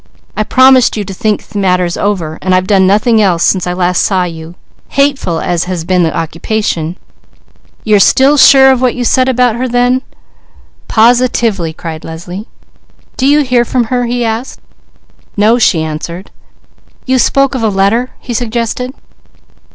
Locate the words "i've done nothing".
2.55-3.21